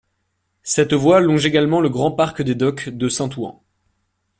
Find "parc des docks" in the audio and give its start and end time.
2.11-2.89